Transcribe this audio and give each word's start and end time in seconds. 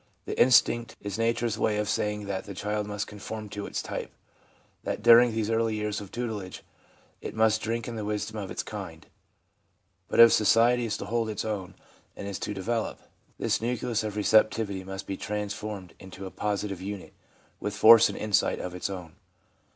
This 0.25 0.33
instinct 0.39 0.95
is 0.99 1.19
nature's 1.19 1.59
way 1.59 1.77
of 1.77 1.87
saying 1.87 2.25
that 2.25 2.45
the 2.45 2.55
child 2.55 2.87
must 2.87 3.05
conform 3.05 3.49
to 3.49 3.67
its 3.67 3.83
type; 3.83 4.09
that 4.83 5.03
during 5.03 5.31
these 5.31 5.51
early 5.51 5.75
years 5.75 6.01
of 6.01 6.11
tutelage 6.11 6.63
it 7.21 7.35
must 7.35 7.61
drink 7.61 7.87
in 7.87 7.97
the 7.97 8.03
wisdom 8.03 8.37
of 8.37 8.49
its 8.49 8.63
kind. 8.63 9.05
But 10.07 10.19
if 10.19 10.33
society 10.33 10.85
is 10.85 10.97
to 10.97 11.05
hold 11.05 11.29
its 11.29 11.45
own 11.45 11.75
and 12.15 12.27
is 12.27 12.39
to 12.39 12.51
develop, 12.55 12.99
this 13.37 13.61
nucleus 13.61 14.03
of 14.03 14.15
receptivity 14.15 14.83
must 14.83 15.05
be 15.05 15.17
transformed 15.17 15.93
into 15.99 16.25
a 16.25 16.31
positive 16.31 16.81
unit, 16.81 17.13
with 17.59 17.75
force 17.75 18.09
and 18.09 18.17
insight 18.17 18.57
of 18.57 18.73
its 18.73 18.89
own. 18.89 19.17